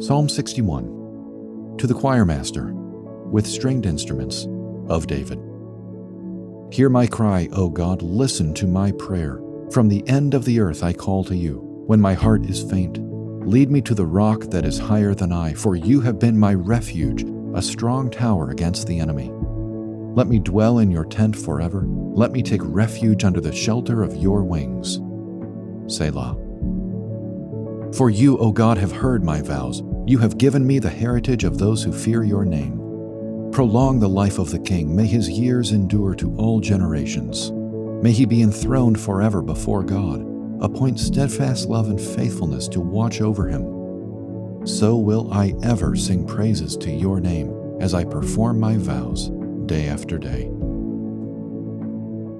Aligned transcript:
Psalm 0.00 0.30
61 0.30 1.76
To 1.76 1.86
the 1.86 1.92
choir 1.92 2.24
master, 2.24 2.72
with 2.72 3.46
stringed 3.46 3.84
instruments, 3.84 4.46
of 4.88 5.06
David. 5.06 5.38
Hear 6.72 6.88
my 6.88 7.06
cry, 7.06 7.50
O 7.52 7.68
God, 7.68 8.00
listen 8.00 8.54
to 8.54 8.66
my 8.66 8.92
prayer. 8.92 9.42
From 9.70 9.90
the 9.90 10.02
end 10.08 10.32
of 10.32 10.46
the 10.46 10.58
earth 10.58 10.82
I 10.82 10.94
call 10.94 11.22
to 11.24 11.36
you, 11.36 11.58
when 11.86 12.00
my 12.00 12.14
heart 12.14 12.46
is 12.46 12.62
faint. 12.62 12.98
Lead 13.46 13.70
me 13.70 13.82
to 13.82 13.94
the 13.94 14.06
rock 14.06 14.44
that 14.44 14.64
is 14.64 14.78
higher 14.78 15.14
than 15.14 15.32
I, 15.32 15.52
for 15.52 15.76
you 15.76 16.00
have 16.00 16.18
been 16.18 16.38
my 16.38 16.54
refuge, 16.54 17.26
a 17.54 17.60
strong 17.60 18.10
tower 18.10 18.48
against 18.48 18.86
the 18.86 19.00
enemy. 19.00 19.30
Let 20.14 20.28
me 20.28 20.38
dwell 20.38 20.78
in 20.78 20.90
your 20.90 21.04
tent 21.04 21.36
forever. 21.36 21.84
Let 21.86 22.32
me 22.32 22.42
take 22.42 22.62
refuge 22.64 23.22
under 23.22 23.42
the 23.42 23.52
shelter 23.52 24.02
of 24.02 24.16
your 24.16 24.44
wings. 24.44 24.98
Selah. 25.94 26.49
For 27.94 28.08
you, 28.08 28.38
O 28.38 28.52
God, 28.52 28.78
have 28.78 28.92
heard 28.92 29.24
my 29.24 29.42
vows. 29.42 29.82
You 30.06 30.18
have 30.18 30.38
given 30.38 30.66
me 30.66 30.78
the 30.78 30.90
heritage 30.90 31.44
of 31.44 31.58
those 31.58 31.82
who 31.82 31.92
fear 31.92 32.22
your 32.22 32.44
name. 32.44 32.78
Prolong 33.52 33.98
the 33.98 34.08
life 34.08 34.38
of 34.38 34.50
the 34.50 34.60
king. 34.60 34.94
May 34.94 35.06
his 35.06 35.28
years 35.28 35.72
endure 35.72 36.14
to 36.14 36.34
all 36.36 36.60
generations. 36.60 37.50
May 38.02 38.12
he 38.12 38.24
be 38.24 38.42
enthroned 38.42 39.00
forever 39.00 39.42
before 39.42 39.82
God. 39.82 40.20
Appoint 40.62 41.00
steadfast 41.00 41.68
love 41.68 41.88
and 41.88 42.00
faithfulness 42.00 42.68
to 42.68 42.80
watch 42.80 43.20
over 43.20 43.48
him. 43.48 44.66
So 44.66 44.96
will 44.96 45.32
I 45.32 45.54
ever 45.62 45.96
sing 45.96 46.26
praises 46.26 46.76
to 46.78 46.90
your 46.90 47.18
name 47.20 47.52
as 47.80 47.94
I 47.94 48.04
perform 48.04 48.60
my 48.60 48.76
vows 48.76 49.30
day 49.66 49.88
after 49.88 50.18
day. 50.18 50.48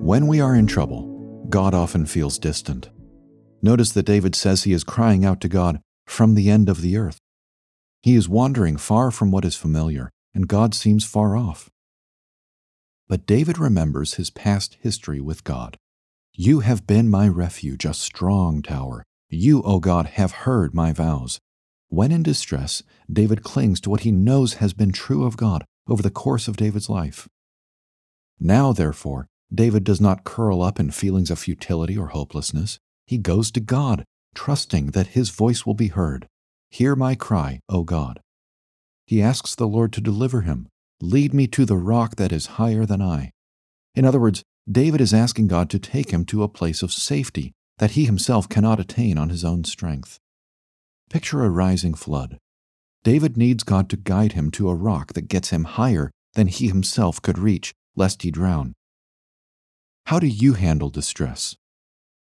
When 0.00 0.26
we 0.26 0.40
are 0.40 0.54
in 0.54 0.66
trouble, 0.66 1.46
God 1.48 1.74
often 1.74 2.06
feels 2.06 2.38
distant. 2.38 2.88
Notice 3.62 3.92
that 3.92 4.06
David 4.06 4.34
says 4.34 4.62
he 4.62 4.72
is 4.72 4.84
crying 4.84 5.24
out 5.24 5.40
to 5.40 5.48
God 5.48 5.80
from 6.06 6.34
the 6.34 6.50
end 6.50 6.68
of 6.68 6.82
the 6.82 6.96
earth. 6.96 7.18
He 8.02 8.14
is 8.14 8.28
wandering 8.28 8.76
far 8.76 9.10
from 9.10 9.30
what 9.30 9.44
is 9.44 9.56
familiar, 9.56 10.10
and 10.34 10.48
God 10.48 10.74
seems 10.74 11.04
far 11.04 11.36
off. 11.36 11.70
But 13.08 13.26
David 13.26 13.58
remembers 13.58 14.14
his 14.14 14.30
past 14.30 14.76
history 14.80 15.20
with 15.20 15.44
God. 15.44 15.76
You 16.32 16.60
have 16.60 16.86
been 16.86 17.08
my 17.08 17.28
refuge, 17.28 17.84
a 17.84 17.94
strong 17.94 18.62
tower. 18.62 19.04
You, 19.28 19.62
O 19.62 19.80
God, 19.80 20.06
have 20.06 20.32
heard 20.32 20.74
my 20.74 20.92
vows. 20.92 21.40
When 21.88 22.12
in 22.12 22.22
distress, 22.22 22.82
David 23.10 23.42
clings 23.42 23.80
to 23.82 23.90
what 23.90 24.00
he 24.00 24.12
knows 24.12 24.54
has 24.54 24.72
been 24.72 24.92
true 24.92 25.24
of 25.24 25.36
God 25.36 25.64
over 25.88 26.02
the 26.02 26.10
course 26.10 26.46
of 26.48 26.56
David's 26.56 26.90
life. 26.90 27.28
Now, 28.38 28.72
therefore, 28.72 29.28
David 29.52 29.84
does 29.84 30.00
not 30.00 30.24
curl 30.24 30.62
up 30.62 30.78
in 30.78 30.90
feelings 30.90 31.30
of 31.30 31.38
futility 31.38 31.96
or 31.96 32.08
hopelessness. 32.08 32.78
He 33.06 33.18
goes 33.18 33.50
to 33.52 33.60
God, 33.60 34.04
trusting 34.34 34.88
that 34.88 35.08
his 35.08 35.30
voice 35.30 35.64
will 35.64 35.74
be 35.74 35.88
heard. 35.88 36.26
Hear 36.70 36.96
my 36.96 37.14
cry, 37.14 37.60
O 37.68 37.84
God. 37.84 38.20
He 39.06 39.22
asks 39.22 39.54
the 39.54 39.68
Lord 39.68 39.92
to 39.92 40.00
deliver 40.00 40.42
him. 40.42 40.68
Lead 41.00 41.32
me 41.32 41.46
to 41.48 41.64
the 41.64 41.76
rock 41.76 42.16
that 42.16 42.32
is 42.32 42.56
higher 42.58 42.84
than 42.84 43.00
I. 43.00 43.30
In 43.94 44.04
other 44.04 44.18
words, 44.20 44.42
David 44.70 45.00
is 45.00 45.14
asking 45.14 45.46
God 45.46 45.70
to 45.70 45.78
take 45.78 46.10
him 46.10 46.24
to 46.26 46.42
a 46.42 46.48
place 46.48 46.82
of 46.82 46.92
safety 46.92 47.52
that 47.78 47.92
he 47.92 48.06
himself 48.06 48.48
cannot 48.48 48.80
attain 48.80 49.18
on 49.18 49.28
his 49.28 49.44
own 49.44 49.62
strength. 49.64 50.18
Picture 51.08 51.44
a 51.44 51.50
rising 51.50 51.94
flood. 51.94 52.38
David 53.04 53.36
needs 53.36 53.62
God 53.62 53.88
to 53.90 53.96
guide 53.96 54.32
him 54.32 54.50
to 54.52 54.68
a 54.68 54.74
rock 54.74 55.12
that 55.12 55.28
gets 55.28 55.50
him 55.50 55.64
higher 55.64 56.10
than 56.34 56.48
he 56.48 56.66
himself 56.66 57.22
could 57.22 57.38
reach, 57.38 57.72
lest 57.94 58.22
he 58.22 58.30
drown. 58.32 58.74
How 60.06 60.18
do 60.18 60.26
you 60.26 60.54
handle 60.54 60.90
distress? 60.90 61.54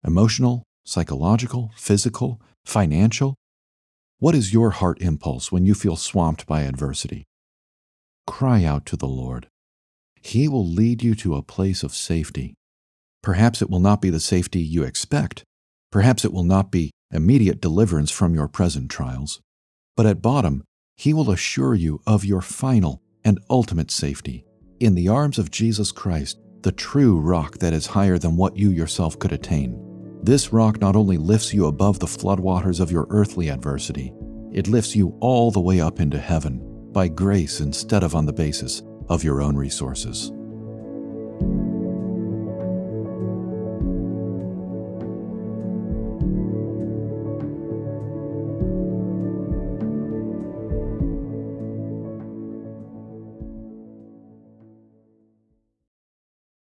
Emotional, 0.06 0.64
psychological, 0.90 1.72
physical, 1.76 2.42
financial? 2.66 3.36
What 4.18 4.34
is 4.34 4.52
your 4.52 4.72
heart 4.72 5.00
impulse 5.00 5.52
when 5.52 5.64
you 5.64 5.76
feel 5.76 5.96
swamped 5.96 6.48
by 6.48 6.62
adversity? 6.62 7.26
Cry 8.26 8.64
out 8.64 8.88
to 8.88 8.98
the 8.98 9.08
Lord. 9.08 9.48
He 10.20 10.48
will 10.48 10.66
lead 10.66 11.04
you 11.04 11.14
to 11.14 11.36
a 11.36 11.44
place 11.44 11.84
of 11.84 11.94
safety. 11.94 12.56
Perhaps 13.22 13.62
it 13.62 13.70
will 13.70 13.80
not 13.80 14.02
be 14.02 14.10
the 14.10 14.20
safety 14.20 14.62
you 14.62 14.84
expect. 14.84 15.44
Perhaps 15.92 16.26
it 16.26 16.34
will 16.34 16.44
not 16.44 16.72
be 16.72 16.90
immediate 17.14 17.62
deliverance 17.62 18.10
from 18.10 18.34
your 18.34 18.48
present 18.48 18.90
trials. 18.90 19.40
But 19.96 20.08
at 20.08 20.24
bottom, 20.24 20.64
He 20.98 21.14
will 21.14 21.30
assure 21.30 21.76
you 21.76 22.02
of 22.08 22.26
your 22.26 22.42
final 22.42 23.04
and 23.24 23.40
ultimate 23.48 23.92
safety 23.92 24.44
in 24.80 24.96
the 24.96 25.08
arms 25.08 25.38
of 25.38 25.52
Jesus 25.52 25.92
Christ, 25.92 26.40
the 26.64 26.72
true 26.72 27.20
rock 27.20 27.60
that 27.60 27.74
is 27.74 27.86
higher 27.86 28.18
than 28.18 28.38
what 28.38 28.58
you 28.58 28.72
yourself 28.72 29.20
could 29.20 29.32
attain. 29.32 29.89
This 30.22 30.52
rock 30.52 30.82
not 30.82 30.98
only 30.98 31.18
lifts 31.18 31.54
you 31.54 31.68
above 31.68 32.00
the 32.00 32.06
floodwaters 32.06 32.82
of 32.82 32.92
your 32.92 33.08
earthly 33.10 33.50
adversity, 33.50 34.14
it 34.52 34.68
lifts 34.68 34.96
you 34.96 35.16
all 35.22 35.50
the 35.50 35.62
way 35.62 35.80
up 35.80 36.00
into 36.00 36.20
heaven 36.20 36.62
by 36.92 37.08
grace 37.08 37.62
instead 37.62 38.04
of 38.04 38.16
on 38.16 38.26
the 38.26 38.34
basis 38.34 38.84
of 39.08 39.24
your 39.24 39.42
own 39.42 39.56
resources. 39.56 40.32